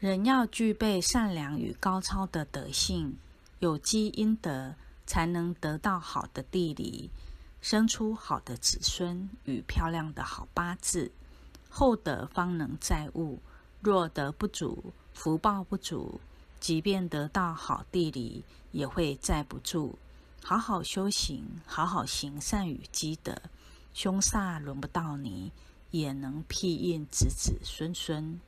[0.00, 3.18] 人要具备善良与高超的德性，
[3.58, 7.10] 有积阴德，才能得到好的地理，
[7.60, 11.12] 生出好的子孙与漂亮的好八字，
[11.68, 13.38] 厚德方能载物。
[13.82, 14.82] 若德不足，
[15.12, 16.18] 福报不足，
[16.58, 18.42] 即便得到好地理，
[18.72, 19.98] 也会载不住。
[20.42, 23.36] 好好修行，好好行善与积德，
[23.92, 25.52] 凶煞轮不到你，
[25.90, 28.40] 也能庇荫子子孙孙。